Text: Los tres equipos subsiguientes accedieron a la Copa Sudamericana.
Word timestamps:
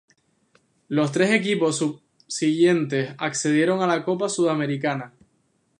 Los 0.87 1.11
tres 1.11 1.29
equipos 1.29 1.77
subsiguientes 1.77 3.13
accedieron 3.19 3.83
a 3.83 3.85
la 3.85 4.03
Copa 4.03 4.29
Sudamericana. 4.29 5.13